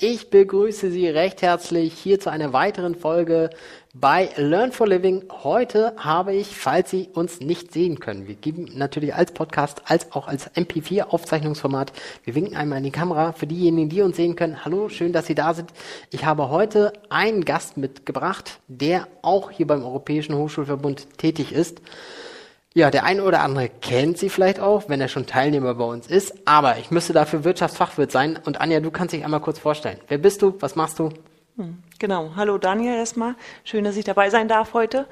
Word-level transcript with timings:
Ich 0.00 0.30
begrüße 0.30 0.92
Sie 0.92 1.08
recht 1.08 1.42
herzlich 1.42 1.92
hier 1.92 2.20
zu 2.20 2.30
einer 2.30 2.52
weiteren 2.52 2.94
Folge 2.94 3.50
bei 3.92 4.28
Learn 4.36 4.70
for 4.70 4.86
Living. 4.86 5.24
Heute 5.42 5.92
habe 5.96 6.34
ich, 6.34 6.56
falls 6.56 6.90
Sie 6.90 7.08
uns 7.14 7.40
nicht 7.40 7.72
sehen 7.72 7.98
können, 7.98 8.28
wir 8.28 8.36
geben 8.36 8.70
natürlich 8.74 9.12
als 9.12 9.32
Podcast 9.32 9.82
als 9.86 10.12
auch 10.12 10.28
als 10.28 10.54
MP4 10.54 11.08
Aufzeichnungsformat. 11.08 11.92
Wir 12.22 12.36
winken 12.36 12.56
einmal 12.56 12.78
in 12.78 12.84
die 12.84 12.92
Kamera. 12.92 13.32
Für 13.32 13.48
diejenigen, 13.48 13.88
die 13.88 14.02
uns 14.02 14.16
sehen 14.16 14.36
können, 14.36 14.64
hallo, 14.64 14.88
schön, 14.88 15.12
dass 15.12 15.26
Sie 15.26 15.34
da 15.34 15.52
sind. 15.52 15.72
Ich 16.10 16.24
habe 16.24 16.48
heute 16.48 16.92
einen 17.08 17.44
Gast 17.44 17.76
mitgebracht, 17.76 18.60
der 18.68 19.08
auch 19.22 19.50
hier 19.50 19.66
beim 19.66 19.82
Europäischen 19.82 20.36
Hochschulverbund 20.36 21.18
tätig 21.18 21.50
ist. 21.50 21.82
Ja, 22.74 22.90
der 22.90 23.04
eine 23.04 23.24
oder 23.24 23.40
andere 23.40 23.68
kennt 23.68 24.18
sie 24.18 24.28
vielleicht 24.28 24.60
auch, 24.60 24.88
wenn 24.88 25.00
er 25.00 25.08
schon 25.08 25.26
Teilnehmer 25.26 25.74
bei 25.74 25.84
uns 25.84 26.06
ist. 26.06 26.46
Aber 26.46 26.78
ich 26.78 26.90
müsste 26.90 27.12
dafür 27.12 27.42
Wirtschaftsfachwirt 27.42 28.12
sein. 28.12 28.38
Und 28.44 28.60
Anja, 28.60 28.80
du 28.80 28.90
kannst 28.90 29.14
dich 29.14 29.24
einmal 29.24 29.40
kurz 29.40 29.58
vorstellen. 29.58 29.98
Wer 30.08 30.18
bist 30.18 30.42
du? 30.42 30.54
Was 30.60 30.76
machst 30.76 30.98
du? 30.98 31.10
Hm, 31.56 31.82
genau. 31.98 32.32
Hallo 32.36 32.56
Daniel 32.56 32.94
erstmal. 32.94 33.34
Schön, 33.64 33.82
dass 33.82 33.96
ich 33.96 34.04
dabei 34.04 34.30
sein 34.30 34.46
darf 34.46 34.74
heute. 34.74 35.06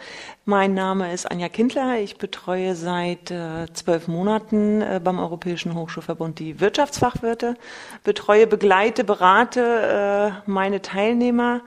Mein 0.44 0.74
Name 0.74 1.12
ist 1.12 1.28
Anja 1.28 1.48
Kindler. 1.48 1.98
Ich 1.98 2.18
betreue 2.18 2.76
seit 2.76 3.32
äh, 3.32 3.66
zwölf 3.72 4.06
Monaten 4.06 4.80
äh, 4.82 5.00
beim 5.02 5.18
Europäischen 5.18 5.74
Hochschulverbund 5.74 6.38
die 6.38 6.60
Wirtschaftsfachwirte, 6.60 7.56
betreue, 8.04 8.46
begleite, 8.46 9.02
berate 9.02 10.34
äh, 10.46 10.48
meine 10.48 10.82
Teilnehmer 10.82 11.62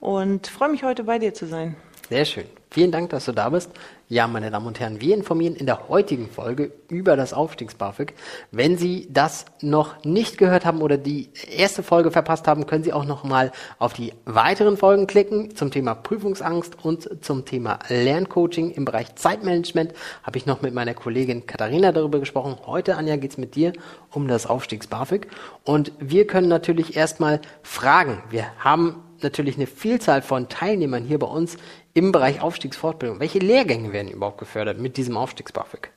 und 0.00 0.46
freue 0.46 0.70
mich 0.70 0.82
heute 0.82 1.04
bei 1.04 1.18
dir 1.18 1.34
zu 1.34 1.46
sein. 1.46 1.76
Sehr 2.08 2.24
schön. 2.24 2.44
Vielen 2.70 2.90
Dank, 2.90 3.10
dass 3.10 3.26
du 3.26 3.32
da 3.32 3.50
bist. 3.50 3.70
Ja, 4.12 4.26
meine 4.26 4.50
Damen 4.50 4.66
und 4.66 4.78
Herren, 4.78 5.00
wir 5.00 5.14
informieren 5.14 5.56
in 5.56 5.64
der 5.64 5.88
heutigen 5.88 6.28
Folge 6.28 6.70
über 6.90 7.16
das 7.16 7.32
Aufstiegs-BAföG. 7.32 8.12
Wenn 8.50 8.76
Sie 8.76 9.08
das 9.10 9.46
noch 9.62 10.04
nicht 10.04 10.36
gehört 10.36 10.66
haben 10.66 10.82
oder 10.82 10.98
die 10.98 11.30
erste 11.56 11.82
Folge 11.82 12.10
verpasst 12.10 12.46
haben, 12.46 12.66
können 12.66 12.84
Sie 12.84 12.92
auch 12.92 13.06
noch 13.06 13.24
mal 13.24 13.52
auf 13.78 13.94
die 13.94 14.12
weiteren 14.26 14.76
Folgen 14.76 15.06
klicken. 15.06 15.56
Zum 15.56 15.70
Thema 15.70 15.94
Prüfungsangst 15.94 16.84
und 16.84 17.24
zum 17.24 17.46
Thema 17.46 17.78
Lerncoaching 17.88 18.72
im 18.72 18.84
Bereich 18.84 19.14
Zeitmanagement 19.14 19.94
habe 20.24 20.36
ich 20.36 20.44
noch 20.44 20.60
mit 20.60 20.74
meiner 20.74 20.92
Kollegin 20.92 21.46
Katharina 21.46 21.90
darüber 21.90 22.20
gesprochen. 22.20 22.58
Heute, 22.66 22.96
Anja, 22.96 23.16
geht 23.16 23.30
es 23.30 23.38
mit 23.38 23.54
dir 23.54 23.72
um 24.10 24.28
das 24.28 24.44
Aufstiegs-BAföG. 24.44 25.26
Und 25.64 25.90
wir 25.98 26.26
können 26.26 26.48
natürlich 26.48 26.96
erstmal 26.98 27.40
fragen. 27.62 28.22
Wir 28.28 28.44
haben 28.58 29.02
natürlich 29.22 29.56
eine 29.56 29.66
Vielzahl 29.66 30.22
von 30.22 30.48
Teilnehmern 30.48 31.04
hier 31.04 31.18
bei 31.18 31.26
uns 31.26 31.56
im 31.94 32.12
Bereich 32.12 32.40
Aufstiegsfortbildung. 32.40 33.20
Welche 33.20 33.38
Lehrgänge 33.38 33.92
werden 33.92 34.10
überhaupt 34.10 34.38
gefördert 34.38 34.78
mit 34.78 34.96
diesem 34.96 35.16
Aufstiegs-BAföG? 35.16 35.90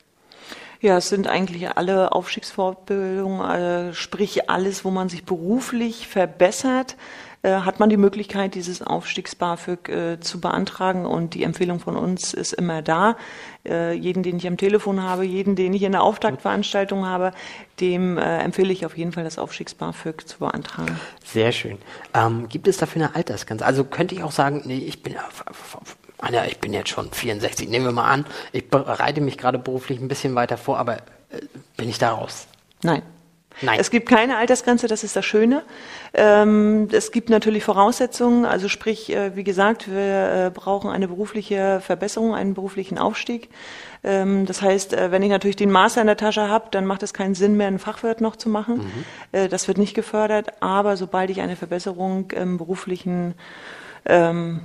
Ja, 0.81 0.97
es 0.97 1.09
sind 1.09 1.27
eigentlich 1.27 1.69
alle 1.69 2.11
Aufstiegsfortbildungen, 2.11 3.89
äh, 3.89 3.93
sprich 3.93 4.49
alles, 4.49 4.85
wo 4.85 4.91
man 4.91 5.09
sich 5.09 5.23
beruflich 5.23 6.07
verbessert, 6.07 6.95
hat 7.51 7.79
man 7.79 7.89
die 7.89 7.97
Möglichkeit, 7.97 8.55
dieses 8.55 8.81
Aufstiegs-BAföG 8.81 9.89
äh, 9.89 10.19
zu 10.19 10.39
beantragen. 10.39 11.05
Und 11.05 11.33
die 11.33 11.43
Empfehlung 11.43 11.79
von 11.79 11.95
uns 11.95 12.33
ist 12.33 12.53
immer 12.53 12.81
da. 12.81 13.17
Äh, 13.65 13.93
jeden, 13.93 14.23
den 14.23 14.37
ich 14.37 14.47
am 14.47 14.57
Telefon 14.57 15.01
habe, 15.01 15.25
jeden, 15.25 15.55
den 15.55 15.73
ich 15.73 15.83
in 15.83 15.91
der 15.91 16.03
Auftaktveranstaltung 16.03 17.05
habe, 17.05 17.31
dem 17.79 18.17
äh, 18.17 18.39
empfehle 18.39 18.71
ich 18.71 18.85
auf 18.85 18.97
jeden 18.97 19.11
Fall, 19.11 19.23
das 19.23 19.37
Aufstiegs-BAföG 19.37 20.27
zu 20.27 20.39
beantragen. 20.39 20.99
Sehr 21.23 21.51
schön. 21.51 21.77
Ähm, 22.13 22.47
gibt 22.47 22.67
es 22.67 22.77
dafür 22.77 23.03
eine 23.03 23.15
Altersgrenze? 23.15 23.65
Also 23.65 23.83
könnte 23.83 24.15
ich 24.15 24.23
auch 24.23 24.31
sagen, 24.31 24.61
nee, 24.65 24.77
ich 24.77 25.01
bin 25.03 25.15
Anja, 26.19 26.45
ich 26.45 26.59
bin 26.59 26.73
jetzt 26.73 26.89
schon 26.89 27.11
64, 27.11 27.69
nehmen 27.69 27.85
wir 27.85 27.91
mal 27.91 28.09
an, 28.09 28.25
ich 28.51 28.69
bereite 28.69 29.21
mich 29.21 29.37
gerade 29.37 29.59
beruflich 29.59 29.99
ein 29.99 30.07
bisschen 30.07 30.35
weiter 30.35 30.57
vor, 30.57 30.77
aber 30.77 30.97
äh, 31.29 31.41
bin 31.77 31.89
ich 31.89 31.97
da 31.97 32.13
raus? 32.13 32.47
Nein. 32.83 33.01
Nein. 33.61 33.79
Es 33.79 33.89
gibt 33.89 34.09
keine 34.09 34.37
Altersgrenze, 34.37 34.87
das 34.87 35.03
ist 35.03 35.15
das 35.15 35.25
Schöne. 35.25 35.63
Ähm, 36.13 36.87
es 36.91 37.11
gibt 37.11 37.29
natürlich 37.29 37.63
Voraussetzungen, 37.63 38.45
also 38.45 38.67
sprich, 38.67 39.13
äh, 39.13 39.35
wie 39.35 39.43
gesagt, 39.43 39.89
wir 39.89 40.47
äh, 40.47 40.51
brauchen 40.53 40.89
eine 40.89 41.07
berufliche 41.07 41.81
Verbesserung, 41.81 42.35
einen 42.35 42.53
beruflichen 42.53 42.97
Aufstieg. 42.97 43.49
Ähm, 44.03 44.45
das 44.45 44.61
heißt, 44.61 44.93
äh, 44.93 45.11
wenn 45.11 45.23
ich 45.23 45.29
natürlich 45.29 45.55
den 45.55 45.71
Master 45.71 46.01
in 46.01 46.07
der 46.07 46.17
Tasche 46.17 46.49
habe, 46.49 46.67
dann 46.71 46.85
macht 46.85 47.03
es 47.03 47.13
keinen 47.13 47.35
Sinn 47.35 47.57
mehr, 47.57 47.67
einen 47.67 47.79
Fachwirt 47.79 48.21
noch 48.21 48.35
zu 48.35 48.49
machen. 48.49 48.91
Mhm. 49.31 49.49
Das 49.49 49.67
wird 49.67 49.77
nicht 49.77 49.93
gefördert, 49.93 50.61
aber 50.61 50.97
sobald 50.97 51.29
ich 51.29 51.41
eine 51.41 51.55
Verbesserung 51.55 52.31
im 52.31 52.57
beruflichen 52.57 53.33
ähm, 54.05 54.61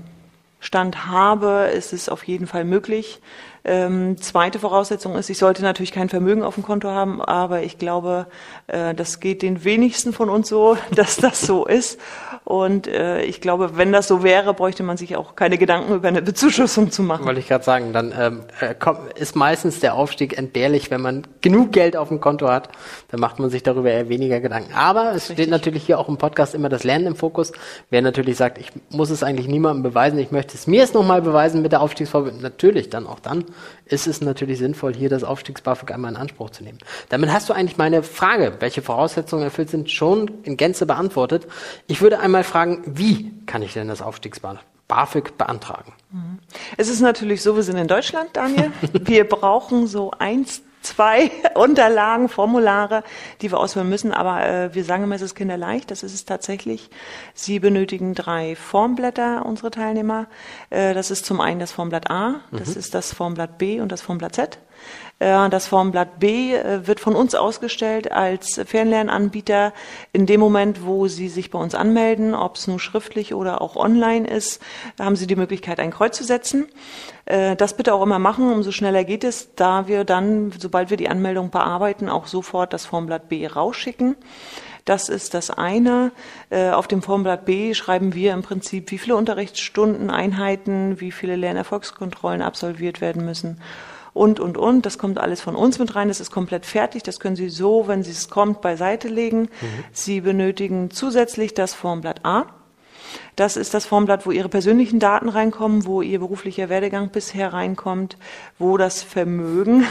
Stand 0.60 1.06
habe, 1.06 1.70
ist 1.75 1.92
es 1.92 2.09
auf 2.09 2.25
jeden 2.25 2.47
Fall 2.47 2.65
möglich. 2.65 3.20
Ähm, 3.65 4.16
zweite 4.19 4.59
Voraussetzung 4.59 5.15
ist, 5.16 5.28
ich 5.28 5.38
sollte 5.38 5.62
natürlich 5.62 5.93
kein 5.93 6.09
Vermögen 6.09 6.43
auf 6.43 6.54
dem 6.54 6.65
Konto 6.65 6.88
haben, 6.88 7.21
aber 7.21 7.62
ich 7.62 7.78
glaube, 7.78 8.26
äh, 8.69 8.94
das 8.94 9.21
geht 9.21 9.43
den 9.43 9.65
wenigsten 9.65 10.12
von 10.12 10.31
uns 10.31 10.48
so, 10.48 10.76
dass 10.94 11.16
das 11.16 11.43
so 11.43 11.66
ist. 11.66 11.98
Und 12.44 12.87
äh, 12.87 13.22
ich 13.22 13.41
glaube, 13.41 13.76
wenn 13.76 13.93
das 13.93 14.09
so 14.09 14.22
wäre, 14.22 14.54
bräuchte 14.54 14.82
man 14.82 14.97
sich 14.97 15.16
auch 15.16 15.37
keine 15.37 15.59
Gedanken 15.59 15.94
über 15.94 16.09
eine 16.09 16.22
Bezuschussung 16.22 16.91
zu 16.91 17.03
machen. 17.03 17.26
Wollte 17.26 17.41
ich 17.41 17.48
gerade 17.48 17.65
sagen, 17.65 17.93
dann 17.93 18.15
ähm, 18.19 18.41
äh, 18.60 18.75
ist 19.21 19.37
meistens 19.37 19.81
der 19.81 19.94
Aufstieg 19.94 20.38
entbehrlich, 20.38 20.91
wenn 20.91 21.03
man 21.03 21.27
genug 21.42 21.72
Geld 21.72 21.97
auf 21.97 22.09
dem 22.09 22.21
Konto 22.21 22.48
hat, 22.48 22.71
dann 23.09 23.21
macht 23.21 23.38
man 23.38 23.50
sich 23.50 23.62
darüber 23.62 23.91
eher 23.91 24.09
weniger 24.09 24.41
Gedanken. 24.41 24.72
Aber 24.75 25.12
es 25.15 25.27
steht 25.27 25.50
natürlich 25.50 25.84
hier 25.84 25.98
auch 25.98 26.09
im 26.09 26.16
Podcast 26.16 26.54
immer 26.54 26.69
das 26.69 26.82
Lernen 26.82 27.09
im 27.09 27.16
Fokus. 27.16 27.53
Wer 27.91 28.03
natürlich 28.03 28.37
sagt, 28.37 28.59
ich 28.59 28.72
muss 28.88 29.10
es 29.10 29.22
eigentlich 29.22 29.47
niemandem 29.47 29.82
beweisen, 29.82 30.19
ich 30.19 30.31
möchte 30.31 30.54
es 30.54 30.66
mir 30.66 30.81
jetzt 30.81 30.94
nochmal 30.94 31.22
beweisen 31.22 31.62
mit 31.62 31.72
der 31.72 31.82
Aufstiegsvorbereitung, 31.82 32.41
natürlich 32.41 32.91
dann 32.91 33.06
auch 33.06 33.21
dann 33.21 33.44
ist 33.84 34.06
es 34.06 34.21
natürlich 34.21 34.59
sinnvoll, 34.59 34.94
hier 34.94 35.09
das 35.09 35.25
Aufstiegs-BAföG 35.25 35.93
einmal 35.93 36.12
in 36.12 36.16
Anspruch 36.16 36.50
zu 36.50 36.62
nehmen. 36.62 36.78
Damit 37.09 37.33
hast 37.33 37.49
du 37.49 37.53
eigentlich 37.53 37.78
meine 37.78 38.03
Frage, 38.03 38.56
welche 38.61 38.83
Voraussetzungen 38.83 39.43
erfüllt 39.43 39.71
sind, 39.71 39.91
schon 39.91 40.31
in 40.43 40.56
Gänze 40.56 40.87
beantwortet. 40.87 41.47
Ich 41.87 42.00
würde 42.00 42.21
einmal 42.21 42.44
fragen, 42.44 42.83
wie 42.87 43.33
kann 43.47 43.62
ich 43.62 43.72
denn 43.72 43.89
das 43.89 44.03
Aufstiegs-BAföG 44.03 45.37
beantragen? 45.39 45.93
Es 46.77 46.89
ist 46.89 47.00
natürlich 47.00 47.43
so, 47.43 47.56
wir 47.56 47.62
sind 47.62 47.77
in 47.77 47.89
Deutschland, 47.89 48.31
Daniel. 48.33 48.72
Wir 48.93 49.28
brauchen 49.28 49.87
so 49.87 50.10
eins, 50.19 50.62
zwei 50.82 51.30
Unterlagen, 51.54 52.28
Formulare, 52.28 53.02
die 53.41 53.50
wir 53.50 53.58
ausfüllen 53.58 53.88
müssen. 53.88 54.12
Aber 54.12 54.46
äh, 54.46 54.74
wir 54.74 54.84
sagen 54.84 55.04
immer, 55.04 55.14
es 55.14 55.22
ist 55.22 55.34
kinderleicht. 55.34 55.91
Das 55.91 56.02
ist 56.02 56.14
es 56.14 56.24
tatsächlich. 56.24 56.91
Sie 57.34 57.58
benötigen 57.58 58.14
drei 58.14 58.56
Formblätter, 58.56 59.44
unsere 59.46 59.70
Teilnehmer. 59.70 60.26
Äh, 60.70 60.94
das 60.94 61.10
ist 61.10 61.26
zum 61.26 61.41
einen 61.41 61.60
das 61.60 61.72
Formblatt 61.72 62.10
A, 62.10 62.41
das 62.52 62.70
mhm. 62.70 62.76
ist 62.76 62.94
das 62.94 63.12
Formblatt 63.12 63.58
B 63.58 63.80
und 63.80 63.92
das 63.92 64.02
Formblatt 64.02 64.34
Z. 64.34 64.58
Äh, 65.20 65.48
das 65.50 65.69
Formblatt 65.69 66.19
B 66.19 66.54
äh, 66.54 66.86
wird 66.86 66.98
von 66.98 67.14
uns 67.14 67.36
ausgestellt 67.36 68.10
als 68.10 68.60
Fernlernanbieter 68.64 69.72
in 70.12 70.26
dem 70.26 70.41
Moment, 70.41 70.84
wo 70.84 71.06
Sie 71.06 71.28
sich 71.28 71.50
bei 71.50 71.58
uns 71.58 71.76
anmelden, 71.76 72.34
ob 72.34 72.56
es 72.56 72.66
nun 72.66 72.81
schriftlich 72.81 73.34
oder 73.34 73.60
auch 73.60 73.76
online 73.76 74.26
ist, 74.26 74.60
haben 74.98 75.14
Sie 75.14 75.28
die 75.28 75.36
Möglichkeit, 75.36 75.78
ein 75.78 75.92
Kreuz 75.92 76.16
zu 76.16 76.25
setzen. 76.25 76.66
Äh, 77.26 77.54
das 77.54 77.76
bitte 77.76 77.94
auch 77.94 78.03
immer 78.03 78.19
machen, 78.19 78.50
umso 78.53 78.72
schneller 78.72 79.04
geht 79.04 79.22
es, 79.22 79.54
da 79.54 79.86
wir 79.86 80.04
dann, 80.04 80.53
sobald 80.59 80.91
wir 80.91 80.97
die 80.97 81.09
Anmeldung 81.09 81.50
bearbeiten, 81.50 82.09
auch 82.09 82.26
sofort 82.26 82.72
das 82.72 82.86
Formblatt 82.86 83.28
B 83.28 83.47
rausschicken. 83.47 84.16
Das 84.86 85.10
ist 85.10 85.34
das 85.34 85.50
eine. 85.50 86.10
Auf 86.50 86.88
dem 86.88 87.03
Formblatt 87.03 87.44
B 87.44 87.75
schreiben 87.75 88.14
wir 88.14 88.32
im 88.32 88.42
Prinzip, 88.42 88.91
wie 88.91 88.98
viele 88.98 89.14
Unterrichtsstunden, 89.14 90.10
Einheiten, 90.10 90.98
wie 91.00 91.12
viele 91.12 91.36
Lernerfolgskontrollen 91.36 92.41
absolviert 92.41 93.03
werden 93.03 93.25
müssen 93.25 93.60
und, 94.12 94.41
und, 94.41 94.56
und. 94.56 94.87
Das 94.87 94.98
kommt 94.98 95.19
alles 95.19 95.41
von 95.41 95.56
uns 95.56 95.78
mit 95.78 95.94
rein. 95.94 96.09
Das 96.09 96.21
ist 96.21 96.31
komplett 96.31 96.66
fertig. 96.66 97.03
Das 97.03 97.21
können 97.21 97.37
Sie 97.37 97.48
so, 97.48 97.88
wenn 97.88 98.00
es 98.00 98.28
kommt, 98.28 98.60
beiseite 98.60 99.09
legen. 99.09 99.43
Mhm. 99.43 99.84
Sie 99.93 100.21
benötigen 100.21 100.91
zusätzlich 100.91 101.54
das 101.54 101.75
Formblatt 101.75 102.25
A. 102.25 102.47
Das 103.37 103.56
ist 103.56 103.75
das 103.75 103.87
Formblatt, 103.87 104.26
wo 104.26 104.31
Ihre 104.31 104.48
persönlichen 104.48 104.98
Daten 105.00 105.28
reinkommen, 105.28 105.87
wo 105.87 106.03
Ihr 106.03 106.19
beruflicher 106.19 106.69
Werdegang 106.69 107.10
bisher 107.10 107.53
reinkommt, 107.53 108.16
wo 108.59 108.76
das 108.76 109.03
Vermögen 109.03 109.84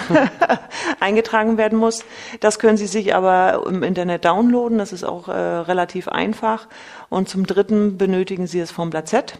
eingetragen 1.00 1.58
werden 1.58 1.78
muss. 1.78 2.06
Das 2.40 2.60
können 2.60 2.78
Sie 2.78 2.88
sich 2.88 3.16
aber 3.16 3.66
im 3.68 3.84
Internet 3.84 4.26
downloaden. 4.26 4.78
Das 4.78 4.94
ist 4.94 5.04
auch 5.04 5.28
äh, 5.28 5.32
relativ 5.32 6.08
einfach. 6.08 6.68
Und 7.10 7.30
zum 7.30 7.46
Dritten 7.46 7.98
benötigen 7.98 8.48
Sie 8.48 8.60
das 8.60 8.72
Formblatt 8.72 9.08
Z. 9.08 9.40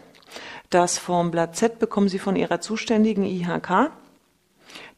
Das 0.70 0.98
Formblatt 0.98 1.56
Z 1.56 1.78
bekommen 1.78 2.08
Sie 2.08 2.18
von 2.18 2.36
Ihrer 2.36 2.60
zuständigen 2.60 3.24
IHK. 3.24 3.90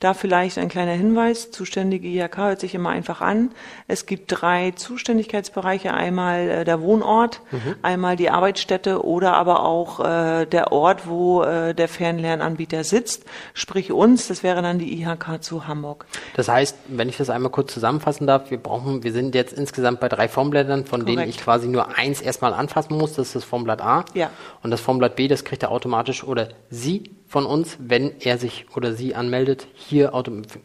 Da 0.03 0.15
vielleicht 0.15 0.59
ein 0.59 0.69
kleiner 0.69 0.95
Hinweis, 0.95 1.53
zuständige 1.53 2.09
IHK 2.09 2.37
hört 2.39 2.61
sich 2.61 2.75
immer 2.75 2.91
einfach 2.91 3.21
an. 3.21 3.53
Es 3.87 4.05
gibt 4.05 4.25
drei 4.27 4.73
Zuständigkeitsbereiche, 4.73 5.95
einmal 5.95 6.51
äh, 6.51 6.65
der 6.65 6.81
Wohnort, 6.81 7.41
mhm. 7.53 7.77
einmal 7.83 8.17
die 8.17 8.29
Arbeitsstätte 8.29 9.05
oder 9.05 9.35
aber 9.35 9.65
auch 9.65 10.01
äh, 10.01 10.45
der 10.47 10.73
Ort, 10.73 11.07
wo 11.07 11.45
äh, 11.45 11.73
der 11.73 11.87
Fernlernanbieter 11.87 12.83
sitzt, 12.83 13.27
sprich 13.55 13.93
uns, 13.93 14.27
das 14.27 14.43
wäre 14.43 14.61
dann 14.61 14.81
die 14.81 15.01
IHK 15.01 15.41
zu 15.41 15.69
Hamburg. 15.69 16.07
Das 16.35 16.49
heißt, 16.49 16.77
wenn 16.89 17.09
ich 17.09 17.17
das 17.17 17.31
einmal 17.31 17.53
kurz 17.53 17.73
zusammenfassen 17.73 18.27
darf, 18.27 18.51
wir 18.51 18.59
brauchen, 18.59 19.05
wir 19.05 19.13
sind 19.13 19.37
jetzt 19.37 19.53
insgesamt 19.53 20.01
bei 20.01 20.09
drei 20.09 20.27
Formblättern, 20.27 20.85
von 20.85 21.03
Korrekt. 21.03 21.21
denen 21.21 21.31
ich 21.31 21.39
quasi 21.39 21.69
nur 21.69 21.97
eins 21.97 22.21
erstmal 22.21 22.55
anfassen 22.55 22.99
muss, 22.99 23.13
das 23.13 23.29
ist 23.29 23.37
das 23.37 23.45
Formblatt 23.45 23.81
A. 23.81 24.05
Ja. 24.15 24.31
Und 24.65 24.73
das 24.73 24.81
Formblatt 24.81 25.15
B, 25.15 25.29
das 25.29 25.45
kriegt 25.45 25.63
er 25.63 25.71
automatisch 25.71 26.25
oder 26.25 26.49
Sie 26.71 27.05
von 27.33 27.47
uns, 27.47 27.79
wenn 27.81 28.21
er 28.21 28.37
sich 28.37 28.67
oder 28.77 28.93
sie 28.93 29.15
anmeldet, 29.15 29.67
hier 29.73 30.13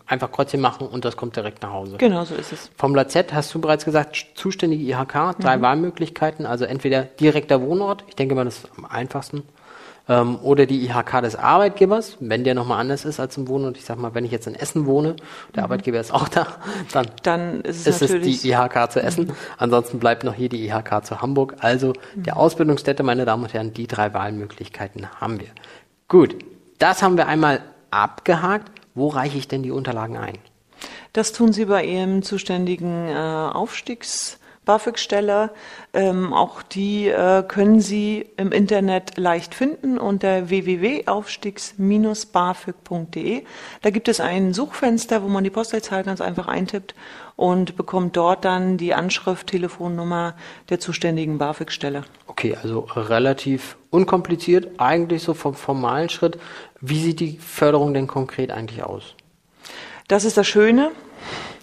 einfach 0.05 0.29
Kreuzchen 0.33 0.59
machen 0.59 0.85
und 0.85 1.05
das 1.05 1.15
kommt 1.15 1.37
direkt 1.37 1.61
nach 1.61 1.71
Hause. 1.71 1.95
Genau, 1.97 2.25
so 2.25 2.35
ist 2.35 2.51
es. 2.51 2.69
Formular 2.75 3.07
Z 3.07 3.33
hast 3.33 3.55
du 3.55 3.61
bereits 3.61 3.85
gesagt, 3.85 4.33
zuständige 4.35 4.83
IHK, 4.83 5.39
drei 5.39 5.55
mhm. 5.55 5.61
Wahlmöglichkeiten, 5.61 6.45
also 6.45 6.65
entweder 6.65 7.03
direkter 7.03 7.61
Wohnort, 7.61 8.03
ich 8.09 8.17
denke 8.17 8.35
mal, 8.35 8.43
das 8.43 8.57
ist 8.57 8.69
am 8.75 8.83
einfachsten, 8.83 9.43
ähm, 10.09 10.39
oder 10.41 10.65
die 10.65 10.83
IHK 10.83 11.21
des 11.21 11.37
Arbeitgebers, 11.37 12.17
wenn 12.19 12.43
der 12.43 12.53
nochmal 12.53 12.81
anders 12.81 13.05
ist 13.05 13.21
als 13.21 13.37
im 13.37 13.47
Wohnort. 13.47 13.77
Ich 13.77 13.85
sag 13.85 13.97
mal, 13.97 14.13
wenn 14.13 14.25
ich 14.25 14.31
jetzt 14.31 14.47
in 14.47 14.55
Essen 14.55 14.85
wohne, 14.85 15.15
der 15.55 15.63
mhm. 15.63 15.67
Arbeitgeber 15.67 16.01
ist 16.01 16.13
auch 16.13 16.27
da, 16.27 16.47
dann, 16.91 17.07
dann 17.23 17.61
ist, 17.61 17.87
es, 17.87 18.01
ist 18.01 18.13
es 18.13 18.41
die 18.41 18.49
IHK 18.49 18.91
zu 18.91 19.01
Essen. 19.01 19.27
Mhm. 19.27 19.35
Ansonsten 19.57 19.99
bleibt 19.99 20.25
noch 20.25 20.33
hier 20.33 20.49
die 20.49 20.67
IHK 20.67 21.05
zu 21.05 21.21
Hamburg. 21.21 21.55
Also 21.61 21.93
mhm. 22.15 22.23
der 22.23 22.35
Ausbildungsstätte, 22.35 23.03
meine 23.03 23.23
Damen 23.23 23.43
und 23.43 23.53
Herren, 23.53 23.71
die 23.73 23.87
drei 23.87 24.13
Wahlmöglichkeiten 24.13 25.07
haben 25.21 25.39
wir. 25.39 25.47
Gut, 26.09 26.35
das 26.79 27.01
haben 27.01 27.17
wir 27.17 27.27
einmal 27.27 27.61
abgehakt. 27.91 28.71
Wo 28.95 29.09
reiche 29.09 29.37
ich 29.37 29.47
denn 29.47 29.63
die 29.63 29.71
Unterlagen 29.71 30.17
ein? 30.17 30.37
Das 31.13 31.33
tun 31.33 31.53
Sie 31.53 31.65
bei 31.65 31.85
Ihrem 31.85 32.23
zuständigen 32.23 33.07
äh, 33.07 33.13
Aufstiegs 33.13 34.39
BAföG-Stelle. 34.67 35.49
Ähm, 35.93 36.33
auch 36.33 36.61
die 36.61 37.07
äh, 37.07 37.41
können 37.47 37.79
Sie 37.81 38.29
im 38.37 38.51
Internet 38.51 39.17
leicht 39.17 39.55
finden 39.55 39.97
unter 39.97 40.49
www.aufstiegs-bafög.de. 40.49 43.43
Da 43.81 43.89
gibt 43.89 44.07
es 44.07 44.19
ein 44.19 44.53
Suchfenster, 44.53 45.23
wo 45.23 45.27
man 45.27 45.43
die 45.43 45.49
Postleitzahl 45.49 46.03
ganz 46.03 46.21
einfach 46.21 46.47
eintippt 46.47 46.93
und 47.35 47.75
bekommt 47.77 48.15
dort 48.17 48.45
dann 48.45 48.77
die 48.77 48.93
Anschrift, 48.93 49.47
Telefonnummer 49.47 50.35
der 50.69 50.79
zuständigen 50.79 51.39
BAföG-Stelle. 51.39 52.03
Okay, 52.27 52.55
also 52.61 52.81
relativ 52.95 53.77
unkompliziert, 53.89 54.79
eigentlich 54.79 55.23
so 55.23 55.33
vom 55.33 55.55
formalen 55.55 56.09
Schritt. 56.09 56.37
Wie 56.81 57.01
sieht 57.01 57.19
die 57.19 57.39
Förderung 57.39 57.95
denn 57.95 58.05
konkret 58.05 58.51
eigentlich 58.51 58.83
aus? 58.83 59.15
Das 60.07 60.25
ist 60.25 60.37
das 60.37 60.47
Schöne. 60.47 60.91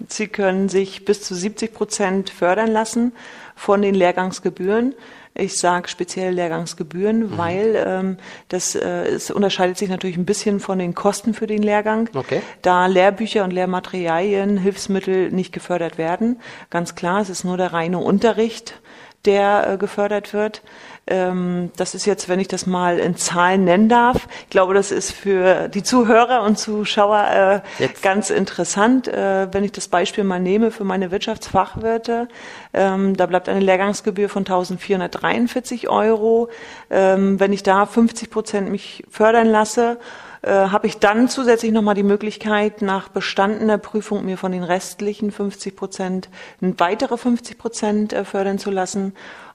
Sie 0.09 0.29
können 0.29 0.69
sich 0.69 1.05
bis 1.05 1.23
zu 1.23 1.35
70 1.35 1.73
Prozent 1.73 2.31
fördern 2.31 2.71
lassen 2.71 3.13
von 3.55 3.83
den 3.83 3.95
Lehrgangsgebühren. 3.95 4.95
Ich 5.37 5.59
sage 5.59 5.89
speziell 5.89 6.33
Lehrgangsgebühren, 6.33 7.31
mhm. 7.31 7.39
weil 7.39 7.85
ähm, 7.87 8.17
das 8.49 8.77
äh, 8.77 9.07
es 9.07 9.33
unterscheidet 9.33 9.77
sich 9.77 9.89
natürlich 9.89 10.17
ein 10.17 10.25
bisschen 10.25 10.61
von 10.61 10.79
den 10.79 10.95
Kosten 10.95 11.35
für 11.35 11.49
den 11.49 11.63
Lehrgang, 11.63 12.09
okay. 12.15 12.41
da 12.63 12.87
Lehrbücher 12.87 13.43
und 13.43 13.51
Lehrmaterialien, 13.51 14.57
Hilfsmittel 14.57 15.33
nicht 15.33 15.53
gefördert 15.53 15.99
werden. 15.99 16.41
Ganz 16.71 16.95
klar, 16.95 17.21
es 17.21 17.31
ist 17.31 17.43
nur 17.43 17.57
der 17.57 17.73
reine 17.73 17.99
Unterricht, 17.99 18.81
der 19.25 19.71
äh, 19.73 19.77
gefördert 19.77 20.33
wird. 20.35 20.63
Ähm, 21.07 21.71
das 21.77 21.95
ist 21.95 22.07
jetzt, 22.07 22.29
wenn 22.29 22.41
ich 22.41 22.49
das 22.49 22.67
mal 22.67 22.99
in 22.99 23.17
Zahlen 23.17 23.65
nennen 23.65 23.89
darf. 23.89 24.27
Ich 24.45 24.51
glaube, 24.51 24.73
das 24.73 24.91
ist 24.91 25.13
für 25.13 25.69
die 25.69 25.83
Zuhörer 25.83 26.43
und 26.43 26.59
Zuschauer 26.59 27.63
äh, 27.79 27.89
ganz 28.01 28.31
interessant. 28.31 29.09
Äh, 29.09 29.53
wenn 29.53 29.65
ich 29.65 29.73
das 29.73 29.89
Beispiel 29.89 30.25
mal 30.25 30.41
nehme 30.41 30.71
für 30.71 30.85
meine 30.85 31.11
Wirtschaftsfachwirte, 31.11 32.29
ähm, 32.73 33.17
da 33.17 33.27
bleibt 33.27 33.51
eine 33.51 33.61
Lehrgangsgebühr 33.61 34.31
von 34.31 34.43
1443 34.43 35.89
Euro. 35.91 36.49
Ähm, 36.89 37.39
wenn 37.39 37.53
ich 37.53 37.63
da 37.63 37.85
50 37.85 38.31
Prozent 38.31 38.71
mich 38.71 39.05
fördern 39.11 39.49
lasse, 39.49 39.99
äh, 40.45 40.51
habe 40.51 40.87
ich 40.87 40.99
dann 40.99 41.29
zusätzlich 41.29 41.73
nochmal 41.73 41.95
die 41.95 42.03
Möglichkeit, 42.03 42.83
nach 42.83 43.09
bestandener 43.09 43.79
Prüfung 43.79 44.27
mir 44.27 44.37
von 44.37 44.53
den 44.53 44.63
restlichen 44.63 45.31
50 45.31 45.75
Prozent 45.75 46.29
weitere 46.61 47.17
50 47.17 47.57
Prozent 47.57 48.13
äh, 48.13 48.25
fördern 48.25 48.59
zu 48.59 48.71
lassen 48.71 49.15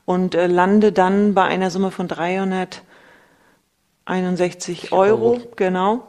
und 0.10 0.34
äh, 0.34 0.48
lande 0.48 0.92
dann 0.92 1.36
bei 1.36 1.44
einer 1.44 1.70
Summe 1.70 1.92
von 1.92 2.08
361 2.08 4.92
Euro, 4.92 5.34
Euro. 5.34 5.42
genau. 5.56 6.08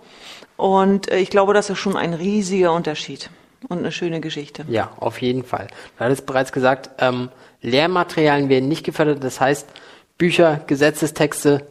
Und 0.56 1.10
äh, 1.10 1.18
ich 1.18 1.28
glaube, 1.28 1.52
das 1.52 1.68
ist 1.68 1.76
schon 1.76 1.98
ein 1.98 2.14
riesiger 2.14 2.72
Unterschied 2.72 3.28
und 3.68 3.80
eine 3.80 3.92
schöne 3.92 4.22
Geschichte. 4.22 4.64
Ja, 4.70 4.92
auf 4.98 5.20
jeden 5.20 5.44
Fall. 5.44 5.66
Du 5.98 6.04
hattest 6.06 6.24
bereits 6.24 6.50
gesagt, 6.50 6.88
ähm, 6.98 7.28
Lehrmaterialien 7.60 8.48
werden 8.48 8.70
nicht 8.70 8.86
gefördert, 8.86 9.22
das 9.22 9.38
heißt 9.38 9.68
Bücher, 10.16 10.62
Gesetzestexte, 10.66 11.66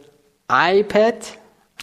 iPad. 0.48 1.16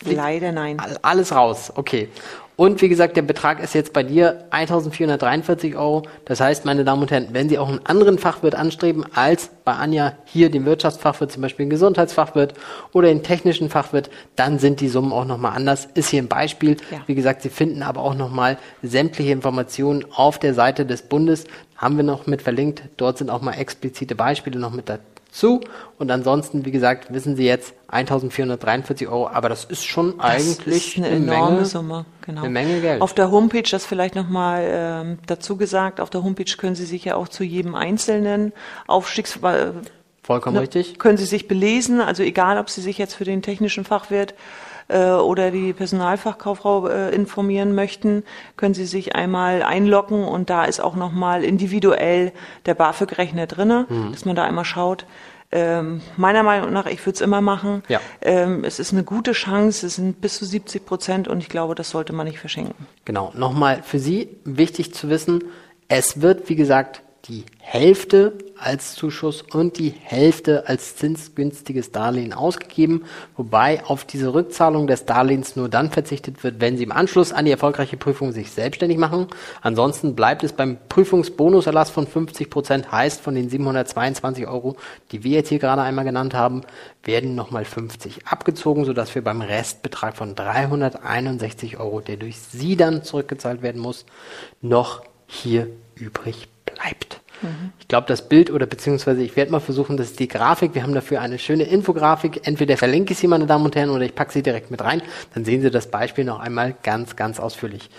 Leider 0.06 0.54
nein. 0.54 0.82
Alles 1.02 1.36
raus, 1.36 1.74
okay. 1.76 2.08
Und 2.58 2.82
wie 2.82 2.90
gesagt, 2.90 3.16
der 3.16 3.22
Betrag 3.22 3.62
ist 3.62 3.76
jetzt 3.76 3.94
bei 3.94 4.02
dir 4.02 4.46
1443 4.50 5.76
Euro. 5.76 6.02
Das 6.26 6.42
heißt, 6.42 6.66
meine 6.66 6.84
Damen 6.84 7.04
und 7.04 7.12
Herren, 7.12 7.28
wenn 7.32 7.50
Sie 7.50 7.60
auch 7.60 7.70
einen 7.70 7.86
anderen 7.86 8.18
Fachwirt 8.18 8.56
anstreben 8.56 9.06
als 9.14 9.52
bei 9.64 9.74
Anja 9.74 10.14
hier 10.26 10.50
den 10.50 10.66
Wirtschaftsfachwirt, 10.66 11.32
zum 11.32 11.44
Beispiel 11.44 11.68
den 11.68 11.70
Gesundheitsfachwirt 11.70 12.56
oder 12.94 13.10
den 13.10 13.22
technischen 13.22 13.70
Fachwirt, 13.70 14.10
dann 14.36 14.58
sind 14.58 14.82
die 14.82 14.90
Summen 14.90 15.14
auch 15.14 15.26
nochmal 15.26 15.56
anders. 15.56 15.88
Ist 15.94 16.10
hier 16.10 16.24
ein 16.24 16.28
Beispiel. 16.28 16.78
Ja. 16.90 17.02
Wie 17.06 17.14
gesagt, 17.14 17.44
Sie 17.44 17.50
finden 17.50 17.84
aber 17.84 18.02
auch 18.02 18.16
nochmal 18.16 18.58
sämtliche 18.82 19.34
Informationen 19.34 20.04
auf 20.16 20.40
der 20.40 20.56
Seite 20.56 20.88
des 20.88 21.04
Bundes. 21.04 21.44
Haben 21.76 21.98
wir 21.98 22.04
noch 22.04 22.26
mit 22.26 22.42
verlinkt. 22.42 22.82
Dort 22.98 23.20
sind 23.20 23.30
auch 23.30 23.42
mal 23.42 23.54
explizite 23.54 24.16
Beispiele 24.16 24.60
noch 24.60 24.72
mit 24.72 24.90
zu. 25.32 25.62
Und 25.98 26.12
ansonsten, 26.12 26.66
wie 26.66 26.72
gesagt, 26.72 27.14
wissen 27.14 27.36
Sie 27.36 27.46
jetzt 27.46 27.74
1443 27.88 29.08
Euro, 29.08 29.28
aber 29.28 29.50
das 29.50 29.66
ist 29.66 29.86
schon 29.86 30.18
das 30.18 30.26
eigentlich 30.26 30.98
ist 30.98 31.06
eine, 31.06 31.16
eine 31.16 31.26
enorme 31.26 31.52
Menge, 31.52 31.66
Summe. 31.66 32.06
Genau. 32.22 32.42
Eine 32.42 32.50
Menge 32.50 32.82
Geld. 32.82 33.02
Auf 33.02 33.14
der 33.14 33.32
Homepage, 33.32 33.64
das 33.70 33.86
vielleicht 33.86 34.16
nochmal 34.16 34.64
ähm, 34.68 35.20
dazu 35.26 35.58
gesagt, 35.58 36.02
auf 36.02 36.10
der 36.10 36.24
Homepage 36.24 36.52
können 36.58 36.76
Sie 36.76 36.86
sich 36.86 37.06
ja 37.06 37.16
auch 37.16 37.28
zu 37.28 37.44
jedem 37.44 37.76
einzelnen 37.76 38.54
Aufstiegs... 38.88 39.40
Vollkommen 40.24 40.56
ne, 40.56 40.62
richtig. 40.62 41.00
Können 41.00 41.18
Sie 41.18 41.26
sich 41.26 41.48
belesen, 41.48 42.02
also 42.02 42.22
egal, 42.22 42.58
ob 42.58 42.70
Sie 42.70 42.82
sich 42.82 42.98
jetzt 42.98 43.14
für 43.14 43.24
den 43.24 43.42
technischen 43.42 43.86
Fachwirt 43.86 44.34
äh, 44.88 45.12
oder 45.12 45.52
die 45.52 45.74
Personalfachkauffrau 45.74 46.88
äh, 46.88 47.16
informieren 47.16 47.76
möchten, 47.76 48.24
können 48.56 48.74
Sie 48.74 48.86
sich 48.86 49.16
einmal 49.16 49.64
einloggen 49.64 50.24
und 50.24 50.50
da 50.50 50.66
ist 50.66 50.80
auch 50.80 50.96
nochmal 50.96 51.44
individuell 51.44 52.32
der 52.66 52.74
BAföG-Rechner 52.74 53.48
drinne, 53.48 53.86
mhm. 53.90 54.12
dass 54.12 54.26
man 54.26 54.36
da 54.36 54.44
einmal 54.44 54.66
schaut. 54.66 55.06
Ähm, 55.50 56.02
meiner 56.18 56.44
Meinung 56.44 56.74
nach, 56.74 56.88
ich 56.88 57.00
würde 57.06 57.16
es 57.16 57.22
immer 57.22 57.40
machen. 57.40 57.82
Ja. 57.88 58.02
Ähm, 58.22 58.66
es 58.66 58.80
ist 58.80 58.92
eine 58.92 59.04
gute 59.04 59.32
Chance, 59.32 59.88
es 59.88 59.96
sind 59.96 60.20
bis 60.20 60.38
zu 60.38 60.46
70 60.46 60.86
Prozent 60.86 61.28
und 61.30 61.40
ich 61.40 61.48
glaube, 61.48 61.74
das 61.74 61.90
sollte 61.90 62.12
man 62.12 62.28
nicht 62.28 62.40
verschenken. 62.40 62.86
Genau. 63.06 63.32
Nochmal 63.34 63.82
für 63.84 64.00
Sie 64.00 64.30
wichtig 64.44 64.94
zu 64.94 65.10
wissen, 65.10 65.46
es 65.88 66.22
wird, 66.22 66.50
wie 66.50 66.58
gesagt, 66.58 67.02
die 67.28 67.44
Hälfte 67.60 68.34
als 68.58 68.96
Zuschuss 68.96 69.42
und 69.42 69.78
die 69.78 69.94
Hälfte 70.02 70.68
als 70.68 70.96
zinsgünstiges 70.96 71.92
Darlehen 71.92 72.32
ausgegeben, 72.32 73.04
wobei 73.36 73.84
auf 73.86 74.06
diese 74.06 74.34
Rückzahlung 74.34 74.88
des 74.88 75.06
Darlehens 75.06 75.56
nur 75.58 75.68
dann 75.68 75.92
verzichtet 75.92 76.44
wird, 76.44 76.62
wenn 76.62 76.78
Sie 76.78 76.84
im 76.84 76.92
Anschluss 76.92 77.34
an 77.34 77.46
die 77.46 77.52
erfolgreiche 77.52 77.98
Prüfung 77.98 78.32
sich 78.32 78.52
selbstständig 78.52 78.98
machen. 78.98 79.28
Ansonsten 79.62 80.16
bleibt 80.16 80.44
es 80.44 80.54
beim 80.54 80.78
Prüfungsbonuserlass 80.88 81.90
von 81.90 82.08
50 82.08 82.50
Prozent, 82.50 82.92
heißt 82.92 83.20
von 83.20 83.36
den 83.36 83.50
722 83.50 84.48
Euro, 84.48 84.78
die 85.12 85.24
wir 85.24 85.32
jetzt 85.32 85.50
hier 85.50 85.60
gerade 85.60 85.82
einmal 85.82 86.06
genannt 86.06 86.34
haben, 86.34 86.62
werden 87.04 87.36
nochmal 87.36 87.66
50 87.66 88.26
abgezogen, 88.26 88.86
sodass 88.86 89.14
wir 89.14 89.24
beim 89.24 89.42
Restbetrag 89.42 90.16
von 90.16 90.34
361 90.34 91.78
Euro, 91.78 92.00
der 92.00 92.16
durch 92.16 92.38
Sie 92.40 92.78
dann 92.78 93.04
zurückgezahlt 93.04 93.62
werden 93.62 93.82
muss, 93.82 94.06
noch 94.62 95.04
hier 95.28 95.68
übrig 95.96 96.48
bleibt. 96.88 97.22
Mhm. 97.42 97.72
Ich 97.80 97.88
glaube, 97.88 98.08
das 98.08 98.28
Bild 98.28 98.50
oder 98.50 98.66
beziehungsweise 98.66 99.22
ich 99.22 99.36
werde 99.36 99.52
mal 99.52 99.60
versuchen, 99.60 99.98
das 99.98 100.08
ist 100.08 100.20
die 100.20 100.28
Grafik. 100.28 100.74
Wir 100.74 100.84
haben 100.84 100.94
dafür 100.94 101.22
eine 101.22 101.40
schöne 101.40 101.64
Infografik. 101.64 102.48
Entweder 102.48 102.78
verlinke 102.78 103.14
ich 103.14 103.20
sie, 103.20 103.28
meine 103.28 103.46
Damen 103.46 103.66
und 103.66 103.76
Herren, 103.76 103.92
oder 103.92 104.06
ich 104.06 104.16
packe 104.16 104.32
sie 104.32 104.42
direkt 104.42 104.72
mit 104.72 104.84
rein. 104.84 105.02
Dann 105.34 105.46
sehen 105.46 105.62
Sie 105.62 105.70
das 105.70 105.88
Beispiel 105.88 106.24
noch 106.24 106.40
einmal 106.40 106.76
ganz, 106.84 107.16
ganz 107.16 107.40
ausführlich. 107.40 107.90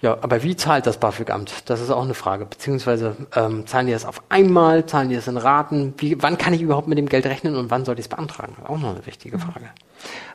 Ja, 0.00 0.18
aber 0.20 0.42
wie 0.42 0.56
zahlt 0.56 0.86
das 0.86 0.98
BAföG-Amt? 0.98 1.70
Das 1.70 1.80
ist 1.80 1.90
auch 1.90 2.02
eine 2.02 2.14
Frage. 2.14 2.44
Beziehungsweise 2.44 3.16
ähm, 3.36 3.68
zahlen 3.68 3.86
die 3.86 3.92
das 3.92 4.04
auf 4.04 4.20
einmal, 4.30 4.84
zahlen 4.84 5.08
die 5.08 5.14
das 5.14 5.28
in 5.28 5.36
Raten? 5.36 5.94
Wie, 5.98 6.20
wann 6.20 6.38
kann 6.38 6.52
ich 6.52 6.60
überhaupt 6.60 6.88
mit 6.88 6.98
dem 6.98 7.08
Geld 7.08 7.24
rechnen 7.24 7.54
und 7.54 7.70
wann 7.70 7.84
soll 7.84 7.94
ich 7.94 8.06
es 8.06 8.08
beantragen? 8.08 8.56
Auch 8.64 8.78
noch 8.78 8.96
eine 8.96 9.06
wichtige 9.06 9.36
mhm. 9.36 9.42
Frage. 9.42 9.66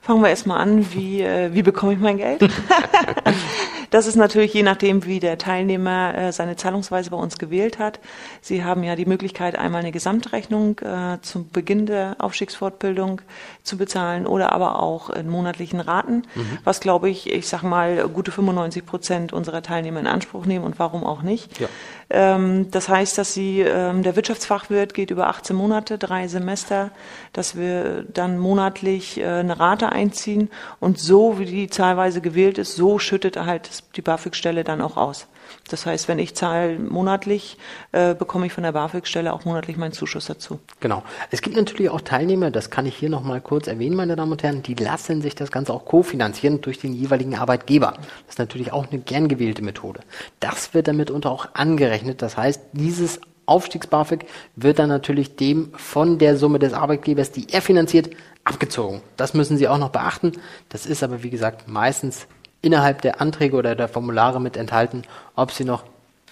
Fangen 0.01 0.21
wir 0.21 0.29
erstmal 0.29 0.61
an, 0.61 0.93
wie, 0.93 1.21
äh, 1.21 1.53
wie 1.53 1.63
bekomme 1.63 1.91
ich 1.91 1.99
mein 1.99 2.15
Geld? 2.15 2.49
Das 3.89 4.07
ist 4.07 4.15
natürlich 4.15 4.53
je 4.53 4.63
nachdem, 4.63 5.05
wie 5.05 5.19
der 5.19 5.37
Teilnehmer 5.37 6.15
äh, 6.15 6.31
seine 6.31 6.55
Zahlungsweise 6.55 7.09
bei 7.09 7.17
uns 7.17 7.37
gewählt 7.37 7.79
hat. 7.79 7.99
Sie 8.41 8.63
haben 8.63 8.83
ja 8.83 8.95
die 8.95 9.05
Möglichkeit, 9.05 9.57
einmal 9.57 9.81
eine 9.81 9.91
Gesamtrechnung 9.91 10.79
äh, 10.79 11.17
zum 11.21 11.49
Beginn 11.49 11.85
der 11.85 12.15
Aufstiegsfortbildung 12.19 13.21
zu 13.63 13.77
bezahlen 13.77 14.25
oder 14.27 14.51
aber 14.51 14.81
auch 14.81 15.09
in 15.09 15.29
monatlichen 15.29 15.79
Raten, 15.79 16.23
mhm. 16.35 16.57
was 16.63 16.79
glaube 16.79 17.09
ich, 17.09 17.31
ich 17.31 17.47
sag 17.47 17.63
mal, 17.63 18.07
gute 18.09 18.31
95 18.31 18.85
Prozent 18.85 19.33
unserer 19.33 19.61
Teilnehmer 19.61 19.99
in 19.99 20.07
Anspruch 20.07 20.45
nehmen 20.45 20.65
und 20.65 20.79
warum 20.79 21.03
auch 21.03 21.21
nicht. 21.21 21.59
Ja. 21.59 21.67
Ähm, 22.09 22.71
das 22.71 22.87
heißt, 22.87 23.17
dass 23.17 23.33
sie, 23.33 23.61
ähm, 23.61 24.03
der 24.03 24.15
Wirtschaftsfachwirt 24.15 24.93
geht 24.93 25.11
über 25.11 25.27
18 25.27 25.55
Monate, 25.55 25.97
drei 25.97 26.27
Semester, 26.27 26.91
dass 27.33 27.57
wir 27.57 28.03
dann 28.13 28.39
monatlich 28.39 29.19
äh, 29.19 29.25
eine 29.25 29.59
Rate 29.59 29.89
einziehen 29.89 30.49
und 30.79 30.99
so, 30.99 31.39
wie 31.39 31.45
die 31.45 31.69
zahlweise 31.69 32.21
gewählt 32.21 32.57
ist, 32.57 32.75
so 32.75 32.99
schüttet 32.99 33.35
er 33.35 33.45
halt 33.45 33.67
die 33.95 34.01
BAföG-Stelle 34.01 34.63
dann 34.63 34.81
auch 34.81 34.97
aus. 34.97 35.27
Das 35.69 35.85
heißt, 35.85 36.07
wenn 36.07 36.19
ich 36.19 36.35
zahle 36.35 36.77
monatlich, 36.79 37.57
äh, 37.91 38.13
bekomme 38.15 38.45
ich 38.45 38.53
von 38.53 38.63
der 38.63 38.71
BAföG-Stelle 38.71 39.31
auch 39.33 39.45
monatlich 39.45 39.77
meinen 39.77 39.93
Zuschuss 39.93 40.25
dazu. 40.25 40.59
Genau. 40.79 41.03
Es 41.31 41.41
gibt 41.41 41.55
natürlich 41.55 41.89
auch 41.89 42.01
Teilnehmer, 42.01 42.51
das 42.51 42.69
kann 42.69 42.85
ich 42.85 42.95
hier 42.95 43.09
nochmal 43.09 43.41
kurz 43.41 43.67
erwähnen, 43.67 43.95
meine 43.95 44.15
Damen 44.15 44.31
und 44.31 44.43
Herren, 44.43 44.63
die 44.63 44.75
lassen 44.75 45.21
sich 45.21 45.35
das 45.35 45.51
Ganze 45.51 45.73
auch 45.73 45.85
kofinanzieren 45.85 46.61
durch 46.61 46.79
den 46.79 46.93
jeweiligen 46.93 47.35
Arbeitgeber. 47.35 47.93
Das 47.93 48.35
ist 48.35 48.39
natürlich 48.39 48.71
auch 48.73 48.91
eine 48.91 48.99
gern 48.99 49.27
gewählte 49.27 49.61
Methode. 49.61 50.01
Das 50.39 50.73
wird 50.73 50.87
damit 50.87 51.11
unter 51.11 51.31
auch 51.31 51.47
angerechnet. 51.53 52.21
Das 52.21 52.37
heißt, 52.37 52.61
dieses 52.73 53.19
Aufstiegs-BAföG 53.47 54.25
wird 54.55 54.79
dann 54.79 54.89
natürlich 54.89 55.35
dem 55.35 55.71
von 55.75 56.17
der 56.17 56.37
Summe 56.37 56.59
des 56.59 56.73
Arbeitgebers, 56.73 57.31
die 57.31 57.47
er 57.51 57.61
finanziert, 57.61 58.09
abgezogen. 58.43 59.01
Das 59.15 59.33
müssen 59.33 59.57
Sie 59.57 59.67
auch 59.67 59.77
noch 59.77 59.89
beachten. 59.89 60.33
Das 60.69 60.85
ist 60.85 61.03
aber, 61.03 61.23
wie 61.23 61.29
gesagt, 61.29 61.67
meistens 61.67 62.27
innerhalb 62.61 63.01
der 63.01 63.21
Anträge 63.21 63.55
oder 63.55 63.75
der 63.75 63.87
Formulare 63.87 64.41
mit 64.41 64.57
enthalten, 64.57 65.03
ob 65.35 65.51
Sie 65.51 65.63
noch 65.63 65.83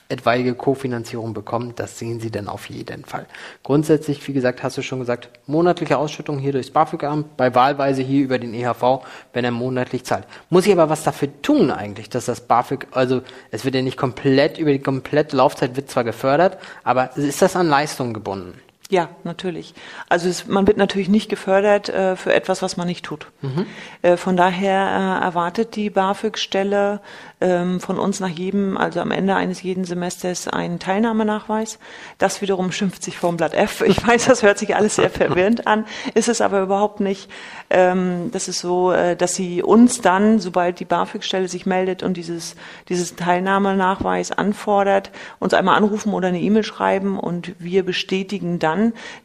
etwaige 0.07 0.53
Kofinanzierung 0.53 1.33
bekommen, 1.33 1.73
das 1.75 1.97
sehen 1.97 2.19
Sie 2.19 2.29
dann 2.29 2.47
auf 2.47 2.69
jeden 2.69 3.05
Fall. 3.05 3.25
Grundsätzlich, 3.63 4.27
wie 4.27 4.33
gesagt, 4.33 4.61
hast 4.61 4.77
du 4.77 4.83
schon 4.83 4.99
gesagt, 4.99 5.29
monatliche 5.47 5.97
Ausschüttung 5.97 6.37
hier 6.37 6.51
durchs 6.51 6.69
BAföG-Amt, 6.69 7.37
bei 7.37 7.55
Wahlweise 7.55 8.03
hier 8.03 8.23
über 8.23 8.37
den 8.37 8.53
EHV, 8.53 9.03
wenn 9.33 9.45
er 9.45 9.51
monatlich 9.51 10.03
zahlt. 10.03 10.25
Muss 10.49 10.67
ich 10.67 10.73
aber 10.73 10.89
was 10.89 11.03
dafür 11.03 11.29
tun 11.41 11.71
eigentlich, 11.71 12.09
dass 12.09 12.25
das 12.25 12.41
BAföG, 12.41 12.87
also 12.91 13.21
es 13.49 13.65
wird 13.65 13.75
ja 13.75 13.81
nicht 13.81 13.97
komplett, 13.97 14.59
über 14.59 14.71
die 14.71 14.79
komplette 14.79 15.35
Laufzeit 15.37 15.75
wird 15.75 15.89
zwar 15.89 16.03
gefördert, 16.03 16.59
aber 16.83 17.17
ist 17.17 17.41
das 17.41 17.55
an 17.55 17.67
Leistungen 17.67 18.13
gebunden? 18.13 18.53
Ja, 18.91 19.09
natürlich. 19.23 19.73
Also 20.09 20.29
es, 20.29 20.45
man 20.45 20.67
wird 20.67 20.77
natürlich 20.77 21.09
nicht 21.09 21.27
gefördert 21.27 21.89
äh, 21.89 22.15
für 22.15 22.33
etwas, 22.33 22.61
was 22.61 22.77
man 22.77 22.87
nicht 22.87 23.03
tut. 23.03 23.27
Mhm. 23.41 23.65
Äh, 24.03 24.15
von 24.15 24.37
daher 24.37 25.19
äh, 25.21 25.25
erwartet 25.25 25.75
die 25.75 25.89
BAföG-Stelle 25.89 26.99
ähm, 27.41 27.79
von 27.79 27.97
uns 27.97 28.19
nach 28.19 28.29
jedem, 28.29 28.77
also 28.77 28.99
am 28.99 29.09
Ende 29.09 29.35
eines 29.35 29.63
jeden 29.63 29.85
Semesters 29.85 30.47
einen 30.47 30.77
Teilnahmenachweis. 30.77 31.79
Das 32.19 32.43
wiederum 32.43 32.71
schimpft 32.71 33.01
sich 33.01 33.17
vom 33.17 33.37
Blatt 33.37 33.55
F. 33.55 33.81
Ich 33.81 34.05
weiß, 34.05 34.25
das 34.25 34.43
hört 34.43 34.59
sich 34.59 34.75
alles 34.75 34.97
sehr 34.97 35.09
verwirrend 35.09 35.65
an, 35.65 35.85
ist 36.13 36.29
es 36.29 36.39
aber 36.39 36.61
überhaupt 36.61 36.99
nicht. 36.99 37.27
Ähm, 37.71 38.29
das 38.31 38.47
ist 38.47 38.59
so, 38.59 38.91
äh, 38.91 39.15
dass 39.15 39.33
sie 39.33 39.63
uns 39.63 40.01
dann, 40.01 40.39
sobald 40.39 40.79
die 40.79 40.85
BAföG-Stelle 40.85 41.47
sich 41.47 41.65
meldet 41.65 42.03
und 42.03 42.17
dieses, 42.17 42.55
dieses 42.87 43.15
Teilnahmenachweis 43.15 44.31
anfordert, 44.31 45.09
uns 45.39 45.55
einmal 45.55 45.75
anrufen 45.75 46.13
oder 46.13 46.27
eine 46.27 46.39
E-Mail 46.39 46.63
schreiben 46.63 47.17
und 47.19 47.55
wir 47.57 47.83
bestätigen 47.83 48.59
dann 48.59 48.74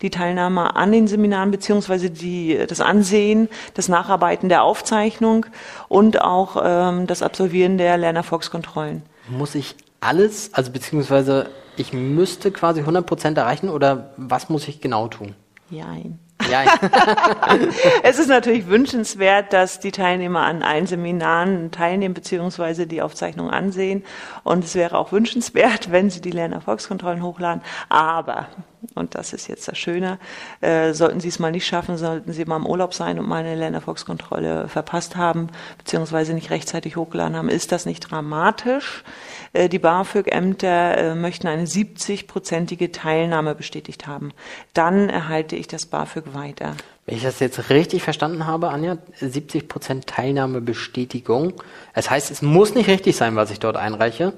die 0.03 0.11
Teilnahme 0.11 0.77
an 0.77 0.93
den 0.93 1.07
Seminaren 1.07 1.51
beziehungsweise 1.51 2.11
die, 2.11 2.59
das 2.69 2.81
Ansehen, 2.81 3.49
das 3.75 3.89
Nacharbeiten 3.89 4.49
der 4.49 4.63
Aufzeichnung 4.63 5.47
und 5.89 6.21
auch 6.21 6.61
ähm, 6.63 7.07
das 7.07 7.23
Absolvieren 7.23 7.79
der 7.79 7.97
Lernerfolgskontrollen. 7.97 9.03
Muss 9.29 9.55
ich 9.55 9.77
alles, 10.01 10.55
also 10.55 10.73
beziehungsweise 10.73 11.51
ich 11.77 11.93
müsste 11.93 12.51
quasi 12.51 12.81
100 12.81 13.07
Prozent 13.07 13.39
erreichen 13.39 13.69
oder 13.69 14.11
was 14.17 14.49
muss 14.49 14.69
ich 14.69 14.81
genau 14.81 15.09
tun? 15.09 15.35
Jein. 15.71 16.19
Ja. 16.49 16.65
es 18.03 18.19
ist 18.19 18.29
natürlich 18.29 18.67
wünschenswert, 18.67 19.53
dass 19.53 19.79
die 19.79 19.93
Teilnehmer 19.93 20.41
an 20.41 20.63
allen 20.63 20.87
Seminaren 20.87 21.71
teilnehmen 21.71 22.15
bzw. 22.15 22.87
die 22.87 23.03
Aufzeichnung 23.03 23.51
ansehen. 23.51 24.05
Und 24.43 24.65
es 24.65 24.75
wäre 24.75 24.99
auch 24.99 25.13
wünschenswert, 25.13 25.91
wenn 25.93 26.11
sie 26.11 26.21
die 26.21 26.31
Lernerfolgskontrollen 26.31 27.23
hochladen. 27.23 27.63
Aber 27.89 28.49
und 28.95 29.15
das 29.15 29.33
ist 29.33 29.49
jetzt 29.49 29.69
das 29.69 29.79
Schöne. 29.79 30.19
Äh, 30.61 30.93
sollten 30.93 31.21
Sie 31.21 31.29
es 31.29 31.39
mal 31.39 31.51
nicht 31.51 31.67
schaffen, 31.67 31.97
sollten 31.97 32.33
Sie 32.33 32.45
mal 32.45 32.57
im 32.57 32.67
Urlaub 32.67 32.95
sein 32.95 33.19
und 33.19 33.29
mal 33.29 33.45
eine 33.45 33.55
Lernerfolgskontrolle 33.55 34.69
verpasst 34.69 35.17
haben, 35.17 35.49
beziehungsweise 35.79 36.35
nicht 36.35 36.51
rechtzeitig 36.51 36.97
hochgeladen 36.97 37.37
haben, 37.37 37.49
ist 37.49 37.73
das 37.73 37.87
nicht 37.87 38.01
dramatisch. 38.01 39.05
Äh, 39.53 39.69
die 39.69 39.79
BAföG-Ämter 39.79 40.97
äh, 40.97 41.15
möchten 41.15 41.47
eine 41.47 41.65
70-prozentige 41.65 42.93
Teilnahme 42.93 43.55
bestätigt 43.55 44.07
haben. 44.07 44.33
Dann 44.75 45.09
erhalte 45.09 45.57
ich 45.57 45.69
das 45.69 45.87
BAföG 45.87 46.35
weiter. 46.35 46.75
Wenn 47.07 47.17
ich 47.17 47.23
das 47.23 47.41
jetzt 47.41 47.71
richtig 47.71 48.03
verstanden 48.03 48.47
habe, 48.47 48.69
Anja, 48.69 48.99
70 49.19 49.69
Prozent 49.69 50.07
Teilnahmebestätigung. 50.07 51.55
Das 51.95 52.09
heißt, 52.09 52.31
es 52.31 52.41
muss 52.41 52.75
nicht 52.75 52.89
richtig 52.89 53.17
sein, 53.17 53.37
was 53.37 53.51
ich 53.51 53.59
dort 53.59 53.77
einreiche. 53.77 54.33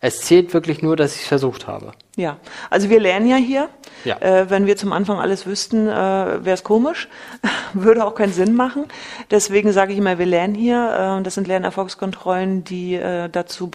Es 0.00 0.20
zählt 0.20 0.54
wirklich 0.54 0.80
nur, 0.80 0.96
dass 0.96 1.16
ich 1.16 1.22
es 1.22 1.26
versucht 1.26 1.66
habe. 1.66 1.92
Ja, 2.16 2.36
also 2.70 2.88
wir 2.88 3.00
lernen 3.00 3.28
ja 3.28 3.36
hier. 3.36 3.68
Ja. 4.04 4.16
Äh, 4.20 4.48
wenn 4.48 4.66
wir 4.66 4.76
zum 4.76 4.92
Anfang 4.92 5.18
alles 5.18 5.44
wüssten, 5.44 5.88
äh, 5.88 5.90
wäre 5.92 6.54
es 6.54 6.62
komisch, 6.62 7.08
würde 7.72 8.04
auch 8.04 8.14
keinen 8.14 8.32
Sinn 8.32 8.54
machen. 8.54 8.84
Deswegen 9.30 9.72
sage 9.72 9.92
ich 9.92 9.98
immer, 9.98 10.18
wir 10.18 10.26
lernen 10.26 10.54
hier. 10.54 11.18
Äh, 11.18 11.22
das 11.22 11.34
sind 11.34 11.48
Lernerfolgskontrollen, 11.48 12.62
die 12.62 12.94
äh, 12.94 13.28
dazu 13.28 13.70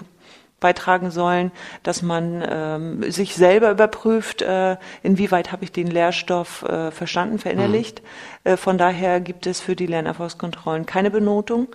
beitragen 0.63 1.11
sollen, 1.11 1.51
dass 1.83 2.01
man 2.01 2.43
ähm, 2.49 3.11
sich 3.11 3.35
selber 3.35 3.69
überprüft, 3.69 4.41
äh, 4.41 4.77
inwieweit 5.03 5.51
habe 5.51 5.65
ich 5.65 5.71
den 5.71 5.87
Lehrstoff 5.87 6.63
äh, 6.63 6.89
verstanden, 6.89 7.37
verinnerlicht. 7.37 8.01
Mhm. 8.01 8.51
Äh, 8.51 8.57
von 8.57 8.77
daher 8.77 9.19
gibt 9.19 9.45
es 9.45 9.59
für 9.59 9.75
die 9.75 9.85
Lernerfolgskontrollen 9.85 10.85
keine 10.85 11.11
Benotung. 11.11 11.67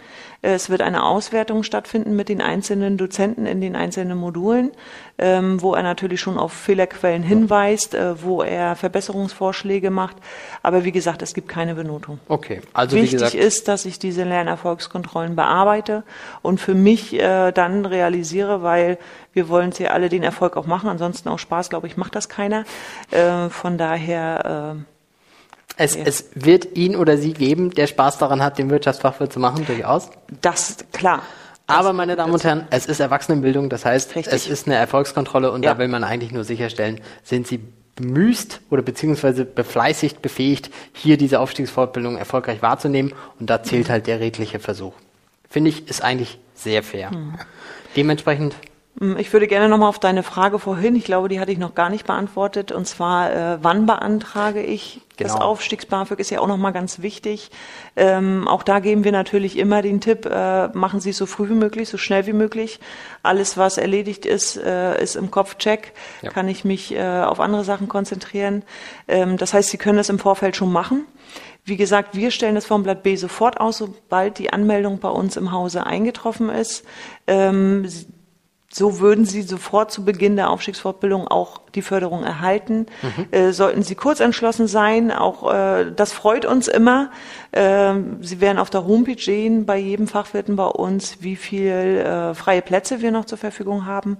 Äh, 0.43 0.55
es 0.55 0.71
wird 0.71 0.83
eine 0.83 1.05
Auswertung 1.05 1.63
stattfinden 1.63 2.17
mit 2.17 2.29
den 2.29 2.41
einzelnen 2.41 2.97
Dozenten 2.97 3.47
in 3.47 3.61
den 3.61 3.77
einzelnen 3.77 4.19
Modulen, 4.19 4.73
ähm, 5.19 5.61
wo 5.61 5.75
er 5.75 5.83
natürlich 5.83 6.21
schon 6.21 6.39
auf 6.39 6.53
Fehlerquellen 6.53 7.23
hinweist, 7.23 7.95
äh, 7.95 8.23
wo 8.23 8.43
er 8.43 8.77
Verbesserungsvorschläge 8.77 9.91
macht. 9.91 10.17
Aber 10.63 10.85
wie 10.85 10.93
gesagt, 10.93 11.23
es 11.23 11.35
gibt 11.35 11.49
keine 11.49 11.75
Benotung. 11.75 12.21
Okay, 12.29 12.61
also 12.73 12.97
wichtig 12.97 13.13
gesagt, 13.13 13.35
ist, 13.35 13.69
dass 13.69 13.85
ich 13.85 13.99
diese 13.99 14.25
Lernerfolgskontrollen 14.25 15.37
bearbeite 15.37 16.05
und 16.43 16.61
für 16.61 16.75
mich 16.75 17.15
äh, 17.15 17.53
dann 17.53 17.85
realisiere, 17.85 18.63
weil 18.63 18.99
wir 19.33 19.49
wollen 19.49 19.73
ja 19.79 19.91
alle 19.91 20.09
den 20.09 20.23
Erfolg 20.23 20.57
auch 20.57 20.67
machen. 20.67 20.89
Ansonsten 20.89 21.29
auch 21.29 21.39
Spaß, 21.39 21.71
glaube 21.71 21.87
ich, 21.87 21.97
macht 21.97 22.15
das 22.15 22.29
keiner. 22.29 22.65
Äh, 23.11 23.49
von 23.51 23.79
daher 23.79 24.77
äh, 24.77 24.83
es, 25.81 25.95
ja. 25.95 26.03
es 26.05 26.31
wird 26.35 26.77
ihn 26.77 26.97
oder 26.97 27.17
sie 27.17 27.33
geben, 27.33 27.71
der 27.71 27.87
Spaß 27.87 28.19
daran 28.19 28.43
hat, 28.43 28.59
den 28.59 28.69
Wirtschaftsfachwirt 28.69 29.33
zu 29.33 29.39
machen, 29.39 29.65
durchaus. 29.65 30.11
Das, 30.41 30.79
klar. 30.93 31.23
Aber, 31.69 31.93
meine 31.93 32.17
Damen 32.17 32.33
und 32.33 32.43
Herren, 32.43 32.67
es 32.71 32.87
ist 32.87 32.99
Erwachsenenbildung, 32.99 33.69
das 33.69 33.85
heißt, 33.85 34.17
Richtig. 34.17 34.33
es 34.33 34.49
ist 34.49 34.67
eine 34.67 34.77
Erfolgskontrolle 34.77 35.53
und 35.53 35.65
ja. 35.65 35.75
da 35.75 35.79
will 35.79 35.89
man 35.89 36.03
eigentlich 36.03 36.33
nur 36.33 36.43
sicherstellen, 36.43 37.01
sind 37.23 37.47
Sie 37.47 37.61
bemüßt 37.95 38.63
oder 38.71 38.81
beziehungsweise 38.81 39.45
befleißigt, 39.45 40.23
befähigt, 40.23 40.71
hier 40.95 41.19
diese 41.19 41.41
Aufstiegsfortbildung 41.41 42.17
erfolgreich 42.17 42.63
wahrzunehmen 42.63 43.13
und 43.39 43.51
da 43.51 43.63
zählt 43.63 43.91
halt 43.91 44.07
der 44.07 44.19
redliche 44.19 44.61
Versuch. 44.61 44.95
Finde 45.49 45.71
ich, 45.71 45.89
ist 45.89 46.03
eigentlich 46.03 46.39
sehr 46.55 46.83
fair. 46.83 47.11
Mhm. 47.11 47.35
Dementsprechend 47.97 48.55
ich 49.19 49.33
würde 49.33 49.47
gerne 49.47 49.69
nochmal 49.69 49.89
auf 49.89 50.01
deine 50.01 50.23
Frage 50.23 50.59
vorhin, 50.59 50.97
ich 50.97 51.05
glaube, 51.05 51.29
die 51.29 51.39
hatte 51.39 51.53
ich 51.53 51.59
noch 51.59 51.75
gar 51.75 51.89
nicht 51.89 52.07
beantwortet, 52.07 52.73
und 52.73 52.87
zwar, 52.87 53.31
äh, 53.33 53.59
wann 53.63 53.87
beantrage 53.87 54.61
ich 54.61 55.01
genau. 55.17 55.33
das 55.33 55.41
Aufstiegs-BAföG, 55.41 56.19
ist 56.19 56.31
ja 56.31 56.41
auch 56.41 56.49
nochmal 56.49 56.73
ganz 56.73 57.01
wichtig. 57.01 57.51
Ähm, 57.95 58.49
auch 58.49 58.65
da 58.65 58.81
geben 58.81 59.05
wir 59.05 59.13
natürlich 59.13 59.57
immer 59.57 59.83
den 59.83 60.01
Tipp, 60.01 60.27
äh, 60.27 60.69
machen 60.69 61.01
Sie 61.01 61.11
es 61.11 61.17
so 61.17 61.27
früh 61.27 61.49
wie 61.49 61.55
möglich, 61.55 61.89
so 61.89 61.97
schnell 61.97 62.27
wie 62.27 62.33
möglich. 62.33 62.81
Alles, 63.23 63.57
was 63.57 63.79
erledigt 63.79 64.27
ist, 64.27 64.57
äh, 64.57 65.01
ist 65.01 65.15
im 65.15 65.31
Kopf 65.31 65.59
check, 65.59 65.93
ja. 66.23 66.31
kann 66.31 66.49
ich 66.49 66.65
mich 66.65 66.93
äh, 66.93 67.21
auf 67.23 67.39
andere 67.39 67.63
Sachen 67.63 67.89
konzentrieren. 67.89 68.65
Ähm, 69.07 69.37
das 69.37 69.55
heißt, 69.55 69.71
Sie 69.71 69.79
können 69.79 69.99
das 69.99 70.09
im 70.09 70.19
Vorfeld 70.19 70.57
schon 70.57 70.73
machen. 70.73 71.07
Wie 71.65 71.77
gesagt, 71.77 72.17
wir 72.17 72.31
stellen 72.31 72.55
das 72.55 72.67
Formblatt 72.67 73.03
B 73.03 73.15
sofort 73.15 73.61
aus, 73.61 73.79
sobald 73.79 74.39
die 74.39 74.53
Anmeldung 74.53 74.99
bei 74.99 75.11
uns 75.11 75.37
im 75.37 75.53
Hause 75.53 75.85
eingetroffen 75.85 76.49
ist. 76.49 76.85
Ähm, 77.27 77.87
so 78.71 79.01
würden 79.01 79.25
Sie 79.25 79.43
sofort 79.43 79.91
zu 79.91 80.05
Beginn 80.05 80.37
der 80.37 80.51
Aufstiegsfortbildung 80.51 81.27
auch 81.27 81.63
die 81.75 81.81
Förderung 81.81 82.23
erhalten. 82.23 82.87
Mhm. 83.03 83.27
Äh, 83.31 83.53
sollten 83.53 83.83
Sie 83.83 83.95
kurz 83.95 84.21
entschlossen 84.21 84.67
sein, 84.67 85.11
auch 85.11 85.53
äh, 85.53 85.91
das 85.91 86.13
freut 86.13 86.45
uns 86.45 86.69
immer. 86.69 87.11
Äh, 87.53 87.95
Sie 88.21 88.41
werden 88.41 88.59
auf 88.59 88.69
der 88.69 88.87
Homepage 88.87 89.21
sehen 89.21 89.65
bei 89.65 89.79
jedem 89.79 90.07
Fachwirten 90.07 90.57
bei 90.57 90.67
uns, 90.67 91.19
wie 91.21 91.37
viel 91.37 91.73
äh, 91.73 92.35
freie 92.35 92.61
Plätze 92.61 93.01
wir 93.01 93.11
noch 93.11 93.25
zur 93.25 93.39
Verfügung 93.39 93.87
haben 93.87 94.19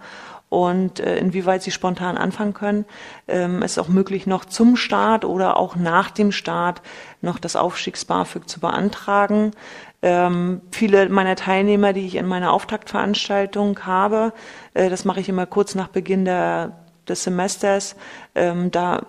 und 0.49 1.01
äh, 1.01 1.19
inwieweit 1.19 1.63
sie 1.63 1.71
spontan 1.71 2.17
anfangen 2.17 2.55
können. 2.55 2.87
Ähm, 3.27 3.63
es 3.63 3.73
ist 3.73 3.79
auch 3.79 3.89
möglich, 3.89 4.27
noch 4.27 4.45
zum 4.45 4.77
Start 4.77 5.25
oder 5.25 5.59
auch 5.59 5.77
nach 5.77 6.11
dem 6.11 6.33
Start 6.33 6.81
noch 7.21 7.39
das 7.39 7.57
Aufstiegs-BAföG 7.57 8.49
zu 8.49 8.61
beantragen. 8.61 9.53
Ähm, 10.01 10.61
viele 10.71 11.09
meiner 11.09 11.35
Teilnehmer, 11.35 11.93
die 11.93 12.07
ich 12.07 12.15
in 12.15 12.27
meiner 12.27 12.53
Auftaktveranstaltung 12.53 13.81
habe, 13.85 14.33
äh, 14.75 14.91
das 14.91 15.05
mache 15.05 15.21
ich 15.21 15.29
immer 15.29 15.47
kurz 15.47 15.75
nach 15.75 15.89
Beginn 15.89 16.25
der, 16.25 16.79
des 17.09 17.25
Semesters, 17.25 17.97
ähm, 18.35 18.71
da 18.71 19.03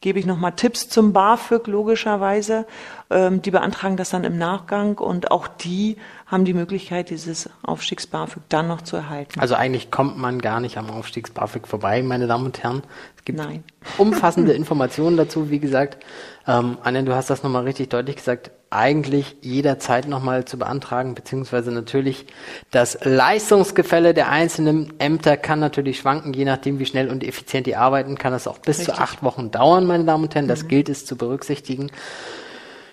gebe 0.00 0.18
ich 0.18 0.26
nochmal 0.26 0.52
Tipps 0.52 0.88
zum 0.88 1.12
BAföG 1.12 1.66
logischerweise. 1.66 2.66
Ähm, 3.10 3.42
die 3.42 3.50
beantragen 3.50 3.96
das 3.96 4.10
dann 4.10 4.22
im 4.24 4.38
Nachgang 4.38 4.98
und 4.98 5.30
auch 5.30 5.48
die 5.48 5.96
haben 6.26 6.44
die 6.44 6.54
Möglichkeit, 6.54 7.10
dieses 7.10 7.50
Aufstiegs-BAföG 7.62 8.42
dann 8.48 8.68
noch 8.68 8.82
zu 8.82 8.96
erhalten. 8.96 9.40
Also 9.40 9.54
eigentlich 9.54 9.90
kommt 9.90 10.18
man 10.18 10.40
gar 10.40 10.60
nicht 10.60 10.76
am 10.76 10.90
Aufstiegs-BAföG 10.90 11.66
vorbei, 11.66 12.02
meine 12.02 12.26
Damen 12.26 12.46
und 12.46 12.62
Herren. 12.62 12.82
Es 13.16 13.24
gibt 13.24 13.38
Nein. 13.38 13.64
umfassende 13.96 14.52
Informationen 14.52 15.16
dazu, 15.16 15.50
wie 15.50 15.58
gesagt. 15.58 16.04
Ähm, 16.46 16.78
Anne, 16.82 17.02
du 17.02 17.14
hast 17.14 17.30
das 17.30 17.42
nochmal 17.42 17.64
richtig 17.64 17.88
deutlich 17.88 18.16
gesagt 18.16 18.50
eigentlich 18.70 19.36
jederzeit 19.40 20.08
nochmal 20.08 20.44
zu 20.44 20.58
beantragen, 20.58 21.14
beziehungsweise 21.14 21.72
natürlich 21.72 22.26
das 22.70 22.98
Leistungsgefälle 23.02 24.14
der 24.14 24.28
einzelnen 24.28 24.92
Ämter 24.98 25.36
kann 25.36 25.58
natürlich 25.58 25.98
schwanken, 25.98 26.34
je 26.34 26.44
nachdem, 26.44 26.78
wie 26.78 26.86
schnell 26.86 27.08
und 27.08 27.24
effizient 27.24 27.66
die 27.66 27.76
arbeiten, 27.76 28.18
kann 28.18 28.32
das 28.32 28.46
auch 28.46 28.58
bis 28.58 28.80
Richtig. 28.80 28.94
zu 28.94 29.00
acht 29.00 29.22
Wochen 29.22 29.50
dauern, 29.50 29.86
meine 29.86 30.04
Damen 30.04 30.24
und 30.24 30.34
Herren. 30.34 30.48
Das 30.48 30.64
mhm. 30.64 30.68
gilt 30.68 30.88
es 30.88 31.06
zu 31.06 31.16
berücksichtigen. 31.16 31.90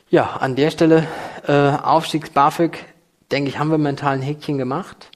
Ja, 0.09 0.37
an 0.39 0.55
der 0.55 0.71
Stelle 0.71 1.07
äh, 1.47 1.51
Aufstiegs 1.51 2.29
BAföG, 2.29 2.85
denke 3.31 3.49
ich, 3.49 3.59
haben 3.59 3.71
wir 3.71 3.77
mental 3.77 4.13
ein 4.13 4.21
Häkchen 4.21 4.57
gemacht. 4.57 5.09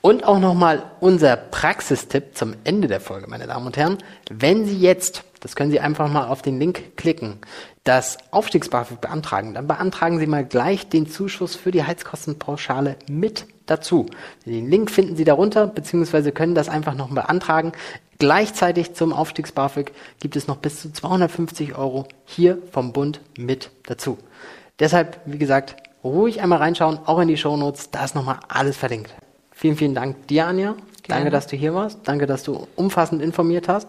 Und 0.00 0.24
auch 0.24 0.40
nochmal 0.40 0.82
unser 0.98 1.36
Praxistipp 1.36 2.36
zum 2.36 2.54
Ende 2.64 2.88
der 2.88 3.00
Folge, 3.00 3.28
meine 3.28 3.46
Damen 3.46 3.66
und 3.66 3.76
Herren. 3.76 3.98
Wenn 4.28 4.64
Sie 4.64 4.76
jetzt, 4.76 5.22
das 5.42 5.56
können 5.56 5.72
Sie 5.72 5.80
einfach 5.80 6.08
mal 6.08 6.28
auf 6.28 6.40
den 6.40 6.58
Link 6.60 6.96
klicken, 6.96 7.38
das 7.82 8.16
Aufstiegs-BAföG 8.30 9.00
beantragen, 9.00 9.54
dann 9.54 9.66
beantragen 9.66 10.20
Sie 10.20 10.26
mal 10.26 10.44
gleich 10.44 10.88
den 10.88 11.08
Zuschuss 11.08 11.56
für 11.56 11.72
die 11.72 11.82
Heizkostenpauschale 11.82 12.96
mit 13.10 13.46
dazu. 13.66 14.06
Den 14.46 14.70
Link 14.70 14.90
finden 14.90 15.16
Sie 15.16 15.24
darunter, 15.24 15.66
beziehungsweise 15.66 16.30
können 16.30 16.54
das 16.54 16.68
einfach 16.68 16.94
noch 16.94 17.10
beantragen. 17.10 17.72
Gleichzeitig 18.18 18.94
zum 18.94 19.12
Aufstiegs-BAföG 19.12 19.92
gibt 20.20 20.36
es 20.36 20.46
noch 20.46 20.58
bis 20.58 20.80
zu 20.80 20.92
250 20.92 21.76
Euro 21.76 22.06
hier 22.24 22.58
vom 22.70 22.92
Bund 22.92 23.20
mit 23.36 23.70
dazu. 23.86 24.18
Deshalb, 24.78 25.20
wie 25.26 25.38
gesagt, 25.38 25.74
ruhig 26.04 26.40
einmal 26.40 26.58
reinschauen, 26.58 27.00
auch 27.04 27.18
in 27.18 27.26
die 27.26 27.36
Shownotes, 27.36 27.90
da 27.90 28.04
ist 28.04 28.14
nochmal 28.14 28.38
alles 28.48 28.76
verlinkt. 28.76 29.12
Vielen, 29.50 29.76
vielen 29.76 29.94
Dank 29.94 30.28
dir, 30.28 30.46
Anja. 30.46 30.76
Gerne. 31.02 31.20
Danke, 31.20 31.30
dass 31.30 31.48
du 31.48 31.56
hier 31.56 31.74
warst. 31.74 31.98
Danke, 32.04 32.26
dass 32.26 32.44
du 32.44 32.68
umfassend 32.76 33.22
informiert 33.22 33.66
hast. 33.66 33.88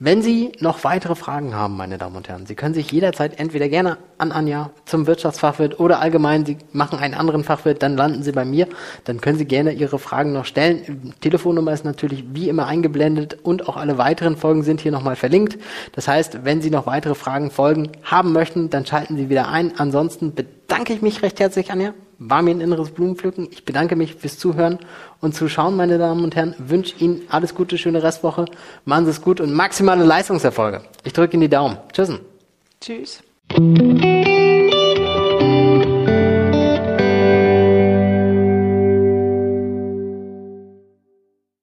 Wenn 0.00 0.22
Sie 0.22 0.52
noch 0.60 0.84
weitere 0.84 1.16
Fragen 1.16 1.56
haben, 1.56 1.76
meine 1.76 1.98
Damen 1.98 2.14
und 2.14 2.28
Herren, 2.28 2.46
Sie 2.46 2.54
können 2.54 2.72
sich 2.72 2.92
jederzeit 2.92 3.40
entweder 3.40 3.68
gerne 3.68 3.98
an 4.16 4.30
Anja 4.30 4.70
zum 4.84 5.08
Wirtschaftsfachwirt 5.08 5.80
oder 5.80 5.98
allgemein, 5.98 6.46
Sie 6.46 6.56
machen 6.70 7.00
einen 7.00 7.14
anderen 7.14 7.42
Fachwirt, 7.42 7.82
dann 7.82 7.96
landen 7.96 8.22
Sie 8.22 8.30
bei 8.30 8.44
mir. 8.44 8.68
Dann 9.02 9.20
können 9.20 9.38
Sie 9.38 9.44
gerne 9.44 9.72
Ihre 9.72 9.98
Fragen 9.98 10.32
noch 10.32 10.44
stellen. 10.44 11.14
Telefonnummer 11.20 11.72
ist 11.72 11.84
natürlich 11.84 12.24
wie 12.32 12.48
immer 12.48 12.66
eingeblendet 12.66 13.38
und 13.42 13.68
auch 13.68 13.76
alle 13.76 13.98
weiteren 13.98 14.36
Folgen 14.36 14.62
sind 14.62 14.80
hier 14.80 14.92
nochmal 14.92 15.16
verlinkt. 15.16 15.58
Das 15.96 16.06
heißt, 16.06 16.44
wenn 16.44 16.62
Sie 16.62 16.70
noch 16.70 16.86
weitere 16.86 17.16
Fragen, 17.16 17.50
Folgen 17.50 17.90
haben 18.04 18.32
möchten, 18.32 18.70
dann 18.70 18.86
schalten 18.86 19.16
Sie 19.16 19.28
wieder 19.28 19.48
ein. 19.48 19.80
Ansonsten 19.80 20.32
bedanke 20.32 20.92
ich 20.92 21.02
mich 21.02 21.22
recht 21.22 21.40
herzlich, 21.40 21.72
Anja 21.72 21.92
war 22.18 22.42
mir 22.42 22.50
ein 22.50 22.60
inneres 22.60 22.90
Blumenpflücken. 22.90 23.48
Ich 23.50 23.64
bedanke 23.64 23.96
mich 23.96 24.14
fürs 24.14 24.38
Zuhören 24.38 24.78
und 25.20 25.34
Zuschauen, 25.34 25.76
meine 25.76 25.98
Damen 25.98 26.24
und 26.24 26.36
Herren. 26.36 26.54
Wünsche 26.58 26.96
Ihnen 26.98 27.22
alles 27.28 27.54
Gute, 27.54 27.78
schöne 27.78 28.02
Restwoche. 28.02 28.46
Machen 28.84 29.04
Sie 29.04 29.12
es 29.12 29.22
gut 29.22 29.40
und 29.40 29.52
maximale 29.54 30.04
Leistungserfolge. 30.04 30.82
Ich 31.04 31.12
drücke 31.12 31.34
Ihnen 31.34 31.42
die 31.42 31.48
Daumen. 31.48 31.78
Tschüss. 31.92 32.12
Tschüss. 32.80 33.22